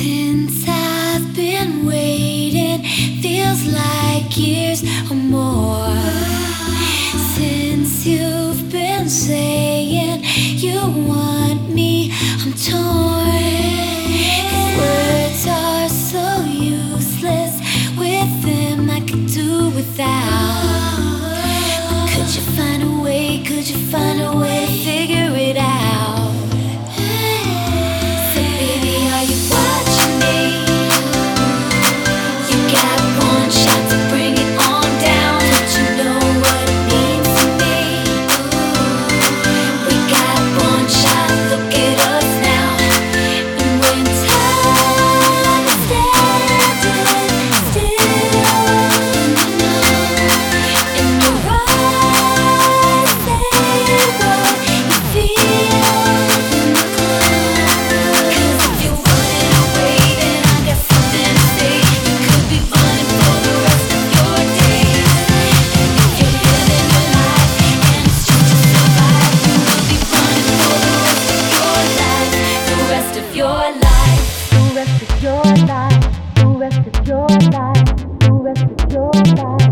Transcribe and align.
Since 0.00 0.64
I've 0.66 1.36
been 1.36 1.84
waiting, 1.84 2.82
feels 3.20 3.66
like 3.66 4.34
years 4.34 4.82
or 5.10 5.14
more. 5.14 5.94
Since 7.34 8.06
you've 8.06 8.72
been 8.72 9.10
saying 9.10 10.22
you 10.56 10.80
want 11.06 11.68
me, 11.68 12.12
I'm 12.40 12.54
torn. 12.54 13.44
Cause 14.50 14.70
words 14.80 15.46
are 15.46 15.88
so 15.90 16.44
useless 16.48 17.60
with 17.98 18.32
them, 18.42 18.88
I 18.88 19.00
could 19.00 19.26
do 19.26 19.68
without. 19.68 20.64
But 21.90 22.10
could 22.10 22.34
you? 22.34 22.59
The 74.50 74.72
rest 74.74 75.02
of 75.02 75.22
your 75.22 75.44
life, 75.66 76.04
the 76.34 76.46
rest 76.46 76.78
of 76.78 77.06
your 77.06 77.28
life, 77.50 78.20
the 78.20 78.32
rest 78.32 78.62
of 78.62 78.92
your 78.92 79.10
life. 79.36 79.69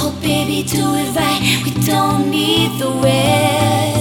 Oh, 0.00 0.16
baby, 0.22 0.62
do 0.62 0.94
it 0.94 1.14
right. 1.16 1.40
We 1.64 1.70
don't 1.84 2.30
need 2.30 2.78
the 2.78 2.88
rest. 3.02 3.97